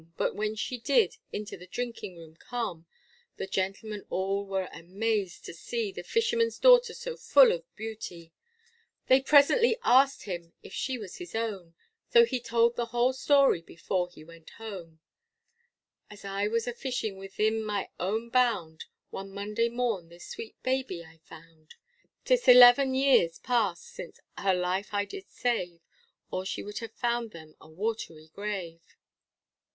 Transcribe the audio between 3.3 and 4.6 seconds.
The gentlemen all